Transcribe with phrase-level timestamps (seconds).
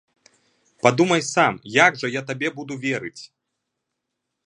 [0.85, 1.53] Падумай сам,
[1.85, 3.19] як жа я табе буду верыць!